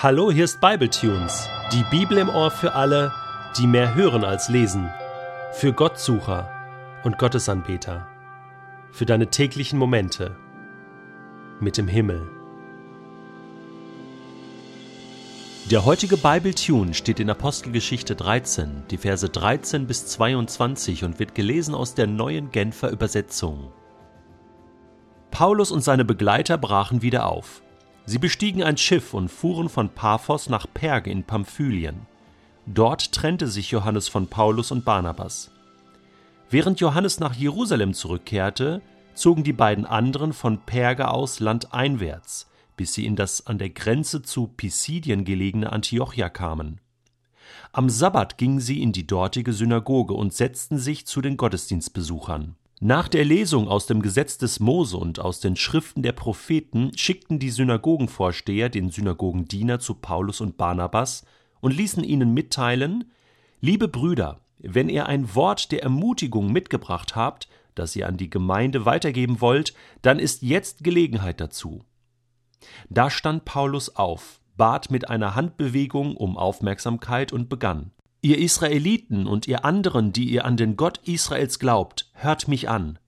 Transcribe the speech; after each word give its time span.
Hallo, 0.00 0.30
hier 0.30 0.44
ist 0.44 0.60
Bibletunes, 0.60 1.48
die 1.72 1.82
Bibel 1.90 2.18
im 2.18 2.28
Ohr 2.28 2.52
für 2.52 2.74
alle, 2.74 3.12
die 3.58 3.66
mehr 3.66 3.96
hören 3.96 4.22
als 4.22 4.48
lesen, 4.48 4.88
für 5.50 5.72
Gottsucher 5.72 6.48
und 7.02 7.18
Gottesanbeter, 7.18 8.06
für 8.92 9.06
deine 9.06 9.26
täglichen 9.26 9.76
Momente 9.76 10.36
mit 11.58 11.76
dem 11.78 11.88
Himmel. 11.88 12.28
Der 15.68 15.84
heutige 15.84 16.16
Bibletune 16.16 16.94
steht 16.94 17.18
in 17.18 17.28
Apostelgeschichte 17.28 18.14
13, 18.14 18.84
die 18.92 18.98
Verse 18.98 19.28
13 19.28 19.88
bis 19.88 20.06
22 20.06 21.02
und 21.02 21.18
wird 21.18 21.34
gelesen 21.34 21.74
aus 21.74 21.94
der 21.94 22.06
neuen 22.06 22.52
Genfer 22.52 22.90
Übersetzung. 22.90 23.72
Paulus 25.32 25.72
und 25.72 25.82
seine 25.82 26.04
Begleiter 26.04 26.56
brachen 26.56 27.02
wieder 27.02 27.26
auf. 27.26 27.62
Sie 28.08 28.16
bestiegen 28.18 28.62
ein 28.62 28.78
Schiff 28.78 29.12
und 29.12 29.28
fuhren 29.28 29.68
von 29.68 29.90
Paphos 29.90 30.48
nach 30.48 30.66
Perge 30.72 31.10
in 31.10 31.24
Pamphylien. 31.24 32.06
Dort 32.64 33.12
trennte 33.12 33.48
sich 33.48 33.70
Johannes 33.70 34.08
von 34.08 34.28
Paulus 34.28 34.70
und 34.70 34.86
Barnabas. 34.86 35.50
Während 36.48 36.80
Johannes 36.80 37.20
nach 37.20 37.34
Jerusalem 37.34 37.92
zurückkehrte, 37.92 38.80
zogen 39.12 39.44
die 39.44 39.52
beiden 39.52 39.84
anderen 39.84 40.32
von 40.32 40.56
Perge 40.56 41.10
aus 41.10 41.38
landeinwärts, 41.38 42.48
bis 42.78 42.94
sie 42.94 43.04
in 43.04 43.14
das 43.14 43.46
an 43.46 43.58
der 43.58 43.68
Grenze 43.68 44.22
zu 44.22 44.46
Pisidien 44.46 45.26
gelegene 45.26 45.70
Antiochia 45.70 46.30
kamen. 46.30 46.80
Am 47.72 47.90
Sabbat 47.90 48.38
gingen 48.38 48.60
sie 48.60 48.80
in 48.80 48.92
die 48.92 49.06
dortige 49.06 49.52
Synagoge 49.52 50.14
und 50.14 50.32
setzten 50.32 50.78
sich 50.78 51.06
zu 51.06 51.20
den 51.20 51.36
Gottesdienstbesuchern. 51.36 52.56
Nach 52.80 53.08
der 53.08 53.24
Lesung 53.24 53.66
aus 53.66 53.86
dem 53.86 54.02
Gesetz 54.02 54.38
des 54.38 54.60
Mose 54.60 54.96
und 54.98 55.18
aus 55.18 55.40
den 55.40 55.56
Schriften 55.56 56.04
der 56.04 56.12
Propheten 56.12 56.96
schickten 56.96 57.40
die 57.40 57.50
Synagogenvorsteher 57.50 58.68
den 58.68 58.90
Synagogendiener 58.90 59.80
zu 59.80 59.94
Paulus 59.94 60.40
und 60.40 60.56
Barnabas 60.56 61.24
und 61.60 61.76
ließen 61.76 62.04
ihnen 62.04 62.34
mitteilen 62.34 63.10
Liebe 63.60 63.88
Brüder, 63.88 64.42
wenn 64.58 64.88
ihr 64.88 65.06
ein 65.06 65.34
Wort 65.34 65.72
der 65.72 65.82
Ermutigung 65.82 66.52
mitgebracht 66.52 67.16
habt, 67.16 67.48
das 67.74 67.96
ihr 67.96 68.06
an 68.06 68.16
die 68.16 68.30
Gemeinde 68.30 68.84
weitergeben 68.84 69.40
wollt, 69.40 69.74
dann 70.02 70.20
ist 70.20 70.42
jetzt 70.42 70.84
Gelegenheit 70.84 71.40
dazu. 71.40 71.84
Da 72.88 73.10
stand 73.10 73.44
Paulus 73.44 73.96
auf, 73.96 74.40
bat 74.56 74.92
mit 74.92 75.10
einer 75.10 75.34
Handbewegung 75.34 76.16
um 76.16 76.36
Aufmerksamkeit 76.36 77.32
und 77.32 77.48
begann 77.48 77.90
Ihr 78.20 78.38
Israeliten 78.38 79.28
und 79.28 79.46
ihr 79.46 79.64
anderen, 79.64 80.12
die 80.12 80.28
ihr 80.30 80.44
an 80.44 80.56
den 80.56 80.76
Gott 80.76 80.98
Israels 81.04 81.60
glaubt, 81.60 82.10
hört 82.14 82.48
mich 82.48 82.68
an. 82.68 82.98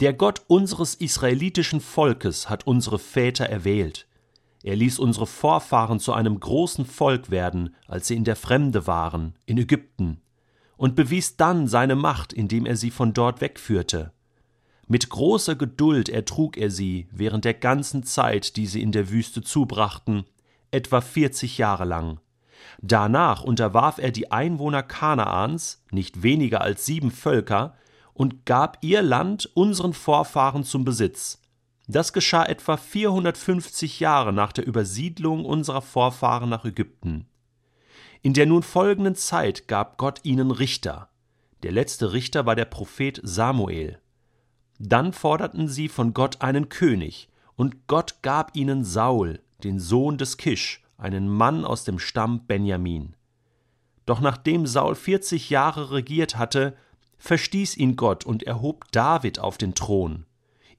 Der 0.00 0.14
Gott 0.14 0.42
unseres 0.46 0.94
israelitischen 0.94 1.80
Volkes 1.80 2.48
hat 2.48 2.66
unsere 2.66 2.98
Väter 2.98 3.44
erwählt. 3.44 4.06
Er 4.62 4.76
ließ 4.76 4.98
unsere 4.98 5.26
Vorfahren 5.26 6.00
zu 6.00 6.14
einem 6.14 6.40
großen 6.40 6.86
Volk 6.86 7.30
werden, 7.30 7.74
als 7.86 8.08
sie 8.08 8.16
in 8.16 8.24
der 8.24 8.34
Fremde 8.34 8.86
waren, 8.86 9.34
in 9.44 9.58
Ägypten, 9.58 10.22
und 10.78 10.96
bewies 10.96 11.36
dann 11.36 11.68
seine 11.68 11.94
Macht, 11.94 12.32
indem 12.32 12.64
er 12.64 12.76
sie 12.76 12.90
von 12.90 13.12
dort 13.12 13.42
wegführte. 13.42 14.12
Mit 14.86 15.10
großer 15.10 15.54
Geduld 15.54 16.08
ertrug 16.08 16.56
er 16.56 16.70
sie 16.70 17.08
während 17.10 17.44
der 17.44 17.54
ganzen 17.54 18.04
Zeit, 18.04 18.56
die 18.56 18.66
sie 18.66 18.80
in 18.80 18.90
der 18.90 19.10
Wüste 19.10 19.42
zubrachten, 19.42 20.24
etwa 20.70 21.02
vierzig 21.02 21.58
Jahre 21.58 21.84
lang. 21.84 22.20
Danach 22.80 23.42
unterwarf 23.42 23.98
er 23.98 24.10
die 24.10 24.30
Einwohner 24.30 24.82
Kanaans, 24.82 25.82
nicht 25.90 26.22
weniger 26.22 26.60
als 26.60 26.86
sieben 26.86 27.10
Völker, 27.10 27.74
und 28.12 28.46
gab 28.46 28.78
ihr 28.80 29.02
Land 29.02 29.50
unseren 29.54 29.92
Vorfahren 29.92 30.64
zum 30.64 30.84
Besitz. 30.84 31.40
Das 31.86 32.12
geschah 32.12 32.44
etwa 32.44 32.76
450 32.76 34.00
Jahre 34.00 34.32
nach 34.32 34.52
der 34.52 34.66
Übersiedlung 34.66 35.44
unserer 35.44 35.82
Vorfahren 35.82 36.48
nach 36.48 36.64
Ägypten. 36.64 37.26
In 38.22 38.32
der 38.32 38.46
nun 38.46 38.62
folgenden 38.62 39.16
Zeit 39.16 39.68
gab 39.68 39.98
Gott 39.98 40.20
ihnen 40.22 40.50
Richter. 40.50 41.10
Der 41.62 41.72
letzte 41.72 42.12
Richter 42.12 42.46
war 42.46 42.54
der 42.54 42.64
Prophet 42.64 43.20
Samuel. 43.22 43.98
Dann 44.78 45.12
forderten 45.12 45.68
sie 45.68 45.88
von 45.88 46.14
Gott 46.14 46.40
einen 46.40 46.68
König, 46.68 47.28
und 47.56 47.86
Gott 47.86 48.22
gab 48.22 48.56
ihnen 48.56 48.84
Saul, 48.84 49.40
den 49.62 49.78
Sohn 49.78 50.18
des 50.18 50.36
Kisch, 50.36 50.83
einen 50.96 51.28
Mann 51.28 51.64
aus 51.64 51.84
dem 51.84 51.98
Stamm 51.98 52.46
Benjamin. 52.46 53.16
Doch 54.06 54.20
nachdem 54.20 54.66
Saul 54.66 54.94
vierzig 54.94 55.50
Jahre 55.50 55.90
regiert 55.90 56.36
hatte, 56.36 56.76
verstieß 57.18 57.76
ihn 57.76 57.96
Gott 57.96 58.24
und 58.24 58.42
erhob 58.42 58.90
David 58.92 59.38
auf 59.38 59.58
den 59.58 59.74
Thron. 59.74 60.26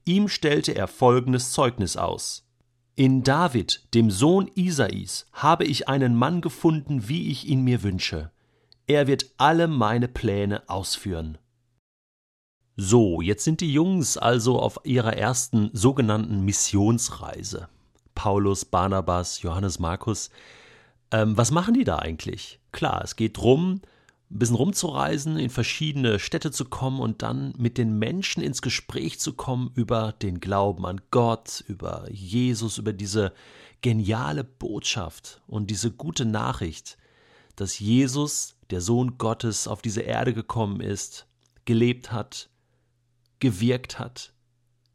Ihm 0.04 0.28
stellte 0.28 0.72
er 0.72 0.86
folgendes 0.86 1.52
Zeugnis 1.52 1.96
aus. 1.96 2.48
In 2.94 3.22
David, 3.24 3.92
dem 3.92 4.10
Sohn 4.10 4.50
Isais, 4.54 5.26
habe 5.32 5.64
ich 5.64 5.88
einen 5.88 6.14
Mann 6.14 6.40
gefunden, 6.40 7.08
wie 7.08 7.30
ich 7.30 7.46
ihn 7.46 7.62
mir 7.62 7.82
wünsche. 7.82 8.30
Er 8.86 9.06
wird 9.06 9.26
alle 9.36 9.66
meine 9.66 10.08
Pläne 10.08 10.68
ausführen. 10.68 11.38
So, 12.76 13.20
jetzt 13.20 13.44
sind 13.44 13.60
die 13.60 13.72
Jungs 13.72 14.16
also 14.16 14.60
auf 14.60 14.80
ihrer 14.84 15.14
ersten 15.16 15.70
sogenannten 15.72 16.44
Missionsreise. 16.44 17.68
Paulus, 18.16 18.64
Barnabas, 18.64 19.42
Johannes 19.42 19.78
Markus. 19.78 20.30
Ähm, 21.12 21.36
was 21.36 21.52
machen 21.52 21.74
die 21.74 21.84
da 21.84 22.00
eigentlich? 22.00 22.58
Klar, 22.72 23.02
es 23.04 23.14
geht 23.14 23.36
drum, 23.36 23.82
ein 24.28 24.38
bisschen 24.40 24.56
rumzureisen, 24.56 25.38
in 25.38 25.50
verschiedene 25.50 26.18
Städte 26.18 26.50
zu 26.50 26.64
kommen 26.64 26.98
und 26.98 27.22
dann 27.22 27.54
mit 27.56 27.78
den 27.78 27.96
Menschen 28.00 28.42
ins 28.42 28.60
Gespräch 28.60 29.20
zu 29.20 29.34
kommen 29.34 29.70
über 29.74 30.12
den 30.20 30.40
Glauben 30.40 30.84
an 30.84 31.00
Gott, 31.12 31.62
über 31.68 32.08
Jesus, 32.10 32.78
über 32.78 32.92
diese 32.92 33.32
geniale 33.82 34.42
Botschaft 34.42 35.42
und 35.46 35.70
diese 35.70 35.92
gute 35.92 36.24
Nachricht, 36.24 36.98
dass 37.54 37.78
Jesus, 37.78 38.56
der 38.70 38.80
Sohn 38.80 39.16
Gottes, 39.18 39.68
auf 39.68 39.80
diese 39.80 40.00
Erde 40.00 40.34
gekommen 40.34 40.80
ist, 40.80 41.26
gelebt 41.66 42.10
hat, 42.10 42.48
gewirkt 43.38 44.00
hat, 44.00 44.32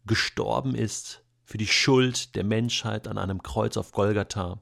gestorben 0.06 0.76
ist 0.76 1.22
für 1.51 1.57
die 1.57 1.67
Schuld 1.67 2.34
der 2.35 2.45
Menschheit 2.45 3.09
an 3.09 3.17
einem 3.17 3.44
Kreuz 3.44 3.75
auf 3.75 3.91
Golgatha, 3.91 4.62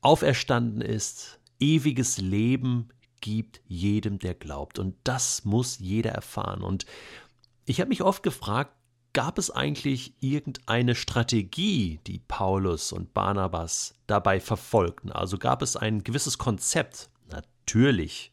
auferstanden 0.00 0.80
ist, 0.80 1.38
ewiges 1.60 2.18
Leben 2.18 2.88
gibt 3.20 3.60
jedem, 3.68 4.18
der 4.18 4.34
glaubt. 4.34 4.80
Und 4.80 4.96
das 5.04 5.44
muss 5.44 5.78
jeder 5.78 6.10
erfahren. 6.10 6.62
Und 6.62 6.86
ich 7.66 7.78
habe 7.78 7.90
mich 7.90 8.02
oft 8.02 8.24
gefragt, 8.24 8.74
gab 9.12 9.38
es 9.38 9.52
eigentlich 9.52 10.14
irgendeine 10.18 10.96
Strategie, 10.96 12.00
die 12.04 12.18
Paulus 12.18 12.90
und 12.90 13.14
Barnabas 13.14 13.94
dabei 14.08 14.40
verfolgten? 14.40 15.12
Also 15.12 15.38
gab 15.38 15.62
es 15.62 15.76
ein 15.76 16.02
gewisses 16.02 16.36
Konzept? 16.36 17.10
Natürlich 17.30 18.32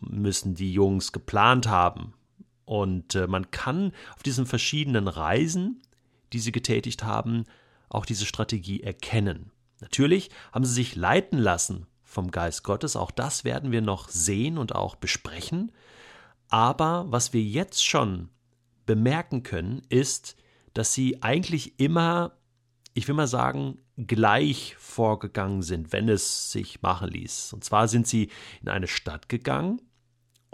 müssen 0.00 0.54
die 0.54 0.72
Jungs 0.72 1.12
geplant 1.12 1.68
haben. 1.68 2.14
Und 2.64 3.16
äh, 3.16 3.26
man 3.26 3.50
kann 3.50 3.92
auf 4.16 4.22
diesen 4.22 4.46
verschiedenen 4.46 5.08
Reisen 5.08 5.82
die 6.32 6.38
sie 6.38 6.52
getätigt 6.52 7.04
haben, 7.04 7.44
auch 7.88 8.06
diese 8.06 8.26
Strategie 8.26 8.82
erkennen. 8.82 9.50
Natürlich 9.80 10.30
haben 10.52 10.64
sie 10.64 10.74
sich 10.74 10.96
leiten 10.96 11.38
lassen 11.38 11.86
vom 12.02 12.30
Geist 12.30 12.62
Gottes, 12.62 12.96
auch 12.96 13.10
das 13.10 13.44
werden 13.44 13.72
wir 13.72 13.80
noch 13.80 14.08
sehen 14.08 14.58
und 14.58 14.74
auch 14.74 14.96
besprechen. 14.96 15.72
Aber 16.48 17.06
was 17.08 17.32
wir 17.32 17.42
jetzt 17.42 17.84
schon 17.84 18.28
bemerken 18.84 19.42
können, 19.42 19.82
ist, 19.88 20.36
dass 20.74 20.92
sie 20.92 21.22
eigentlich 21.22 21.78
immer, 21.80 22.32
ich 22.94 23.08
will 23.08 23.14
mal 23.14 23.26
sagen, 23.26 23.78
gleich 23.96 24.76
vorgegangen 24.78 25.62
sind, 25.62 25.92
wenn 25.92 26.08
es 26.08 26.52
sich 26.52 26.82
machen 26.82 27.08
ließ. 27.08 27.52
Und 27.52 27.64
zwar 27.64 27.88
sind 27.88 28.06
sie 28.06 28.30
in 28.62 28.68
eine 28.68 28.88
Stadt 28.88 29.28
gegangen 29.28 29.80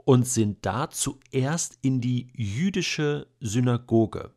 und 0.04 0.26
sind 0.26 0.64
da 0.64 0.90
zuerst 0.90 1.78
in 1.82 2.00
die 2.00 2.30
jüdische 2.34 3.26
Synagoge. 3.40 4.32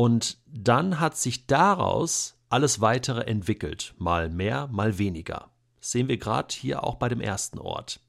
Und 0.00 0.38
dann 0.46 0.98
hat 0.98 1.18
sich 1.18 1.46
daraus 1.46 2.38
alles 2.48 2.80
weitere 2.80 3.20
entwickelt, 3.26 3.94
mal 3.98 4.30
mehr, 4.30 4.66
mal 4.68 4.96
weniger. 4.96 5.50
Das 5.78 5.90
sehen 5.90 6.08
wir 6.08 6.16
gerade 6.16 6.54
hier 6.54 6.84
auch 6.84 6.94
bei 6.94 7.10
dem 7.10 7.20
ersten 7.20 7.58
Ort. 7.58 8.00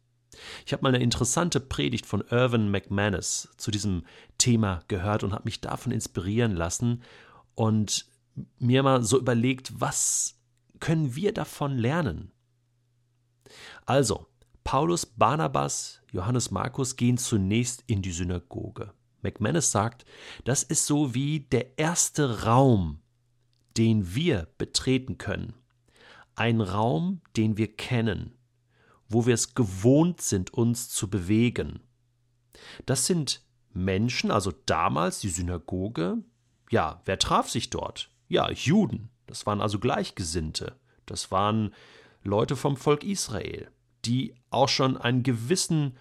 Ich 0.65 0.71
habe 0.71 0.83
mal 0.83 0.95
eine 0.95 1.04
interessante 1.04 1.60
Predigt 1.60 2.06
von 2.06 2.24
Irvin 2.30 2.71
McManus 2.71 3.50
zu 3.57 3.71
diesem 3.71 4.06
Thema 4.38 4.83
gehört 4.88 5.25
und 5.25 5.33
habe 5.33 5.44
mich 5.44 5.60
davon 5.60 5.92
inspirieren 5.92 6.56
lassen 6.56 7.04
und 7.56 8.06
mir 8.57 8.83
mal 8.83 9.04
so 9.04 9.19
überlegt, 9.19 9.81
was 9.81 10.39
können 10.80 11.13
wir 11.13 11.33
davon 11.33 11.77
lernen? 11.77 12.31
Also, 13.86 14.27
Paulus, 14.63 15.06
Barnabas, 15.06 16.00
Johannes 16.10 16.51
Markus 16.51 16.95
gehen 16.95 17.18
zunächst 17.18 17.83
in 17.88 18.01
die 18.01 18.13
Synagoge. 18.13 18.94
McManus 19.23 19.71
sagt, 19.71 20.06
das 20.44 20.63
ist 20.63 20.85
so 20.85 21.13
wie 21.13 21.41
der 21.41 21.77
erste 21.77 22.44
Raum, 22.44 23.01
den 23.77 24.15
wir 24.15 24.47
betreten 24.57 25.18
können. 25.18 25.53
Ein 26.35 26.62
Raum, 26.62 27.21
den 27.35 27.57
wir 27.57 27.75
kennen, 27.75 28.38
wo 29.07 29.25
wir 29.25 29.33
es 29.33 29.53
gewohnt 29.53 30.21
sind, 30.21 30.53
uns 30.53 30.89
zu 30.89 31.09
bewegen. 31.09 31.81
Das 32.85 33.06
sind 33.06 33.44
Menschen, 33.73 34.31
also 34.31 34.51
damals 34.65 35.19
die 35.19 35.29
Synagoge. 35.29 36.17
Ja, 36.69 37.01
wer 37.06 37.19
traf 37.19 37.50
sich 37.50 37.69
dort? 37.69 38.09
Ja, 38.27 38.50
Juden. 38.51 39.09
Das 39.27 39.45
waren 39.45 39.62
also 39.62 39.79
Gleichgesinnte. 39.79 40.79
Das 41.06 41.31
waren 41.31 41.74
Leute 42.24 42.56
vom 42.56 42.77
Volk 42.77 43.03
Israel, 43.03 43.69
die 44.06 44.35
auch 44.50 44.69
schon 44.69 44.97
einen 44.97 45.24
gewissen 45.24 45.97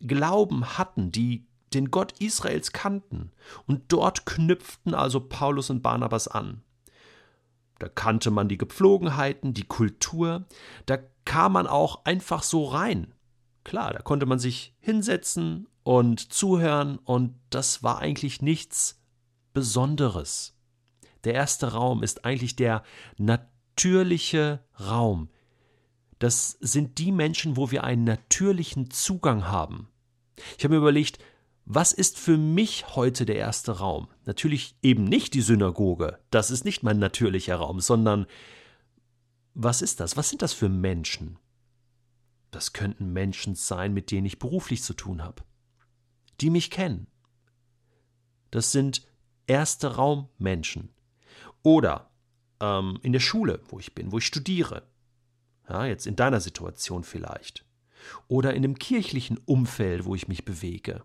Glauben 0.00 0.78
hatten, 0.78 1.12
die 1.12 1.46
den 1.74 1.90
Gott 1.90 2.12
Israels 2.20 2.72
kannten. 2.72 3.32
Und 3.66 3.84
dort 3.88 4.26
knüpften 4.26 4.94
also 4.94 5.20
Paulus 5.20 5.70
und 5.70 5.82
Barnabas 5.82 6.28
an. 6.28 6.62
Da 7.78 7.88
kannte 7.88 8.30
man 8.30 8.48
die 8.48 8.58
Gepflogenheiten, 8.58 9.52
die 9.52 9.64
Kultur, 9.64 10.46
da 10.86 10.98
kam 11.24 11.52
man 11.52 11.66
auch 11.66 12.04
einfach 12.04 12.42
so 12.42 12.64
rein. 12.64 13.12
Klar, 13.64 13.92
da 13.92 14.00
konnte 14.00 14.26
man 14.26 14.38
sich 14.38 14.74
hinsetzen 14.78 15.66
und 15.82 16.32
zuhören, 16.32 16.98
und 16.98 17.34
das 17.50 17.82
war 17.82 17.98
eigentlich 17.98 18.42
nichts 18.42 19.02
Besonderes. 19.52 20.56
Der 21.24 21.34
erste 21.34 21.72
Raum 21.72 22.02
ist 22.02 22.24
eigentlich 22.24 22.56
der 22.56 22.82
natürliche 23.16 24.60
Raum. 24.78 25.30
Das 26.18 26.56
sind 26.60 26.98
die 26.98 27.12
Menschen, 27.12 27.56
wo 27.56 27.70
wir 27.70 27.84
einen 27.84 28.04
natürlichen 28.04 28.90
Zugang 28.90 29.48
haben. 29.48 29.88
Ich 30.58 30.64
habe 30.64 30.74
mir 30.74 30.80
überlegt, 30.80 31.18
was 31.66 31.92
ist 31.92 32.18
für 32.18 32.36
mich 32.36 32.94
heute 32.94 33.24
der 33.24 33.36
erste 33.36 33.78
Raum? 33.78 34.08
Natürlich 34.26 34.76
eben 34.82 35.04
nicht 35.04 35.34
die 35.34 35.40
Synagoge, 35.40 36.18
das 36.30 36.50
ist 36.50 36.64
nicht 36.64 36.82
mein 36.82 36.98
natürlicher 36.98 37.56
Raum, 37.56 37.80
sondern 37.80 38.26
was 39.54 39.82
ist 39.82 40.00
das? 40.00 40.16
Was 40.16 40.28
sind 40.28 40.42
das 40.42 40.52
für 40.52 40.68
Menschen? 40.68 41.38
Das 42.50 42.72
könnten 42.72 43.12
Menschen 43.12 43.54
sein, 43.54 43.94
mit 43.94 44.10
denen 44.10 44.26
ich 44.26 44.38
beruflich 44.38 44.82
zu 44.82 44.94
tun 44.94 45.22
habe, 45.22 45.42
die 46.40 46.50
mich 46.50 46.70
kennen. 46.70 47.06
Das 48.50 48.70
sind 48.70 49.06
erste 49.46 49.96
Raummenschen. 49.96 50.90
Oder 51.62 52.10
ähm, 52.60 52.98
in 53.02 53.12
der 53.12 53.20
Schule, 53.20 53.60
wo 53.68 53.78
ich 53.78 53.94
bin, 53.94 54.12
wo 54.12 54.18
ich 54.18 54.26
studiere. 54.26 54.86
Ja, 55.68 55.86
jetzt 55.86 56.06
in 56.06 56.14
deiner 56.14 56.40
Situation 56.40 57.04
vielleicht. 57.04 57.64
Oder 58.28 58.54
in 58.54 58.62
dem 58.62 58.78
kirchlichen 58.78 59.38
Umfeld, 59.38 60.04
wo 60.04 60.14
ich 60.14 60.28
mich 60.28 60.44
bewege. 60.44 61.02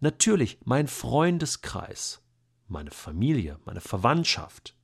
Natürlich 0.00 0.58
mein 0.64 0.88
Freundeskreis, 0.88 2.22
meine 2.68 2.90
Familie, 2.90 3.58
meine 3.64 3.80
Verwandtschaft. 3.80 4.76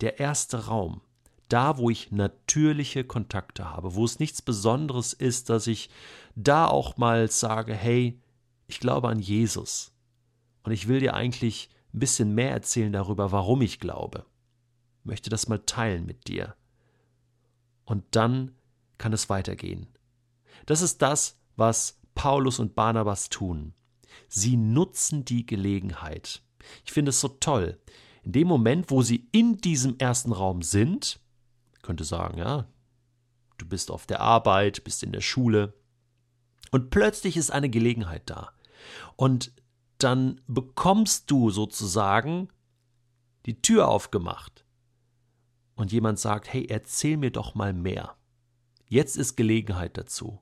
Der 0.00 0.18
erste 0.18 0.66
Raum, 0.66 1.02
da 1.48 1.78
wo 1.78 1.88
ich 1.88 2.10
natürliche 2.10 3.04
Kontakte 3.04 3.70
habe, 3.70 3.94
wo 3.94 4.04
es 4.04 4.18
nichts 4.18 4.42
Besonderes 4.42 5.12
ist, 5.12 5.50
dass 5.50 5.66
ich 5.68 5.88
da 6.34 6.66
auch 6.66 6.96
mal 6.96 7.30
sage, 7.30 7.74
hey, 7.74 8.20
ich 8.66 8.80
glaube 8.80 9.08
an 9.08 9.20
Jesus. 9.20 9.92
Und 10.64 10.72
ich 10.72 10.88
will 10.88 10.98
dir 10.98 11.14
eigentlich 11.14 11.68
ein 11.92 12.00
bisschen 12.00 12.34
mehr 12.34 12.50
erzählen 12.50 12.92
darüber, 12.92 13.30
warum 13.30 13.62
ich 13.62 13.78
glaube. 13.78 14.26
Ich 15.00 15.04
möchte 15.04 15.30
das 15.30 15.46
mal 15.46 15.60
teilen 15.60 16.06
mit 16.06 16.26
dir. 16.26 16.56
Und 17.84 18.04
dann 18.12 18.56
kann 18.98 19.12
es 19.12 19.28
weitergehen. 19.28 19.86
Das 20.66 20.80
ist 20.80 21.02
das, 21.02 21.38
was 21.56 22.00
Paulus 22.14 22.58
und 22.58 22.74
Barnabas 22.74 23.28
tun. 23.28 23.74
Sie 24.28 24.56
nutzen 24.56 25.24
die 25.24 25.46
Gelegenheit. 25.46 26.42
Ich 26.84 26.92
finde 26.92 27.10
es 27.10 27.20
so 27.20 27.28
toll. 27.28 27.78
In 28.22 28.32
dem 28.32 28.48
Moment, 28.48 28.90
wo 28.90 29.02
sie 29.02 29.28
in 29.32 29.58
diesem 29.58 29.98
ersten 29.98 30.32
Raum 30.32 30.62
sind, 30.62 31.20
könnte 31.82 32.04
sagen, 32.04 32.38
ja, 32.38 32.66
du 33.58 33.66
bist 33.66 33.90
auf 33.90 34.06
der 34.06 34.20
Arbeit, 34.20 34.84
bist 34.84 35.02
in 35.02 35.12
der 35.12 35.20
Schule, 35.20 35.74
und 36.70 36.90
plötzlich 36.90 37.36
ist 37.36 37.52
eine 37.52 37.70
Gelegenheit 37.70 38.22
da. 38.26 38.50
Und 39.14 39.52
dann 39.98 40.40
bekommst 40.48 41.30
du 41.30 41.50
sozusagen 41.50 42.48
die 43.46 43.62
Tür 43.62 43.86
aufgemacht. 43.86 44.64
Und 45.76 45.92
jemand 45.92 46.18
sagt, 46.18 46.52
hey, 46.52 46.66
erzähl 46.68 47.16
mir 47.16 47.30
doch 47.30 47.54
mal 47.54 47.72
mehr. 47.72 48.16
Jetzt 48.88 49.16
ist 49.16 49.36
Gelegenheit 49.36 49.96
dazu. 49.96 50.40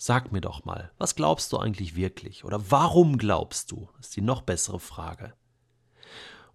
Sag 0.00 0.30
mir 0.30 0.40
doch 0.40 0.64
mal, 0.64 0.92
was 0.96 1.16
glaubst 1.16 1.52
du 1.52 1.58
eigentlich 1.58 1.96
wirklich? 1.96 2.44
Oder 2.44 2.70
warum 2.70 3.18
glaubst 3.18 3.72
du? 3.72 3.88
Ist 3.98 4.14
die 4.14 4.20
noch 4.20 4.42
bessere 4.42 4.78
Frage. 4.78 5.34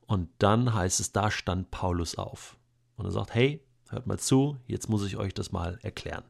Und 0.07 0.29
dann 0.39 0.73
heißt 0.73 1.01
es, 1.01 1.11
da 1.11 1.29
stand 1.29 1.69
Paulus 1.69 2.15
auf. 2.15 2.57
Und 2.95 3.05
er 3.05 3.11
sagt, 3.11 3.35
hey, 3.35 3.61
hört 3.89 4.07
mal 4.07 4.17
zu, 4.17 4.57
jetzt 4.65 4.87
muss 4.87 5.05
ich 5.05 5.17
euch 5.17 5.33
das 5.33 5.51
mal 5.51 5.77
erklären. 5.81 6.23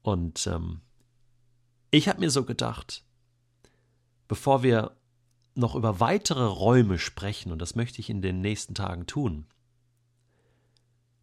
Und 0.00 0.46
ähm, 0.46 0.80
ich 1.90 2.08
habe 2.08 2.20
mir 2.20 2.30
so 2.30 2.44
gedacht, 2.44 3.04
bevor 4.28 4.62
wir 4.62 4.96
noch 5.54 5.74
über 5.74 6.00
weitere 6.00 6.46
Räume 6.46 6.98
sprechen, 6.98 7.52
und 7.52 7.60
das 7.60 7.74
möchte 7.74 8.00
ich 8.00 8.08
in 8.08 8.22
den 8.22 8.40
nächsten 8.40 8.74
Tagen 8.74 9.06
tun, 9.06 9.46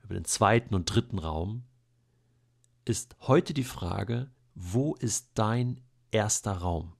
über 0.03 0.13
den 0.13 0.25
zweiten 0.25 0.75
und 0.75 0.85
dritten 0.85 1.17
Raum, 1.17 1.63
ist 2.83 3.15
heute 3.21 3.55
die 3.55 3.63
Frage, 3.63 4.29
wo 4.55 4.95
ist 4.95 5.31
dein 5.33 5.81
erster 6.11 6.53
Raum? 6.53 6.93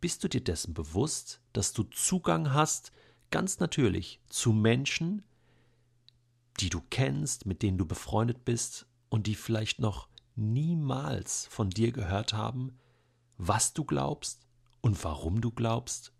Bist 0.00 0.22
du 0.22 0.28
dir 0.28 0.42
dessen 0.42 0.74
bewusst, 0.74 1.40
dass 1.52 1.72
du 1.72 1.82
Zugang 1.82 2.52
hast, 2.52 2.92
ganz 3.30 3.58
natürlich, 3.58 4.20
zu 4.28 4.52
Menschen, 4.52 5.24
die 6.60 6.70
du 6.70 6.80
kennst, 6.90 7.46
mit 7.46 7.62
denen 7.62 7.78
du 7.78 7.84
befreundet 7.84 8.44
bist 8.44 8.86
und 9.08 9.26
die 9.26 9.34
vielleicht 9.34 9.80
noch 9.80 10.08
niemals 10.36 11.46
von 11.46 11.68
dir 11.68 11.90
gehört 11.90 12.32
haben, 12.32 12.78
was 13.38 13.72
du 13.72 13.84
glaubst 13.84 14.46
und 14.80 15.02
warum 15.02 15.40
du 15.40 15.50
glaubst? 15.50 16.12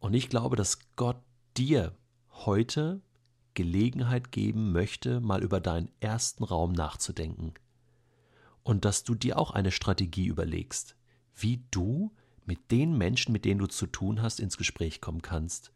Und 0.00 0.12
ich 0.12 0.28
glaube, 0.28 0.56
dass 0.56 0.78
Gott 0.96 1.22
dir 1.56 1.96
heute 2.30 3.00
Gelegenheit 3.54 4.32
geben 4.32 4.72
möchte, 4.72 5.20
mal 5.20 5.42
über 5.42 5.60
deinen 5.60 5.90
ersten 6.00 6.44
Raum 6.44 6.72
nachzudenken 6.72 7.54
und 8.64 8.84
dass 8.84 9.04
du 9.04 9.14
dir 9.14 9.38
auch 9.38 9.50
eine 9.50 9.72
Strategie 9.72 10.26
überlegst, 10.26 10.96
wie 11.34 11.64
du 11.70 12.12
mit 12.44 12.70
den 12.70 12.96
Menschen, 12.96 13.32
mit 13.32 13.44
denen 13.44 13.60
du 13.60 13.66
zu 13.66 13.86
tun 13.86 14.22
hast, 14.22 14.40
ins 14.40 14.56
Gespräch 14.56 15.00
kommen 15.00 15.22
kannst, 15.22 15.72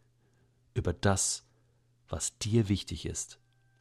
über 0.74 0.92
das, 0.92 1.44
was 2.08 2.38
dir 2.38 2.68
wichtig 2.68 3.06
ist, 3.06 3.38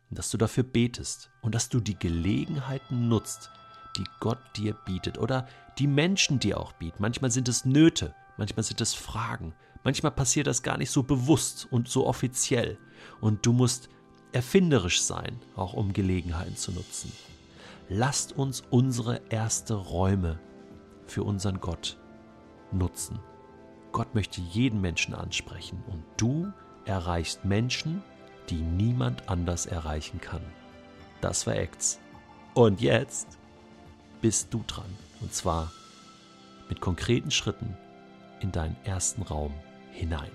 und 0.09 0.19
dass 0.19 0.29
du 0.29 0.37
dafür 0.37 0.63
betest. 0.63 1.31
Und 1.41 1.55
dass 1.55 1.69
du 1.69 1.79
die 1.79 1.97
Gelegenheiten 1.97 3.07
nutzt, 3.07 3.49
die 3.97 4.03
Gott 4.19 4.39
dir 4.55 4.73
bietet. 4.85 5.17
Oder 5.17 5.47
die 5.79 5.87
Menschen 5.87 6.39
dir 6.39 6.59
auch 6.59 6.73
bieten. 6.73 6.97
Manchmal 6.99 7.31
sind 7.31 7.47
es 7.49 7.65
Nöte, 7.65 8.13
manchmal 8.37 8.63
sind 8.63 8.81
es 8.81 8.93
Fragen, 8.93 9.53
manchmal 9.83 10.11
passiert 10.11 10.47
das 10.47 10.63
gar 10.63 10.77
nicht 10.77 10.91
so 10.91 11.03
bewusst 11.03 11.67
und 11.71 11.87
so 11.87 12.05
offiziell. 12.05 12.77
Und 13.19 13.45
du 13.45 13.53
musst 13.53 13.89
erfinderisch 14.31 15.01
sein, 15.01 15.39
auch 15.55 15.73
um 15.73 15.93
Gelegenheiten 15.93 16.55
zu 16.55 16.71
nutzen 16.71 17.11
lasst 17.89 18.33
uns 18.37 18.63
unsere 18.69 19.21
erste 19.29 19.75
Räume 19.75 20.39
für 21.05 21.23
unseren 21.23 21.59
Gott 21.59 21.97
nutzen. 22.71 23.19
Gott 23.91 24.13
möchte 24.15 24.41
jeden 24.41 24.81
Menschen 24.81 25.13
ansprechen 25.13 25.83
und 25.87 26.03
du 26.17 26.51
erreichst 26.85 27.45
Menschen, 27.45 28.03
die 28.49 28.61
niemand 28.61 29.29
anders 29.29 29.65
erreichen 29.65 30.19
kann. 30.19 30.41
Das 31.21 31.47
war 31.47 31.55
Acts. 31.55 31.99
Und 32.53 32.81
jetzt 32.81 33.37
bist 34.21 34.53
du 34.53 34.63
dran. 34.67 34.85
Und 35.21 35.33
zwar 35.33 35.71
mit 36.69 36.81
konkreten 36.81 37.31
Schritten 37.31 37.77
in 38.39 38.51
deinen 38.51 38.75
ersten 38.83 39.21
Raum 39.21 39.53
hinein. 39.91 40.31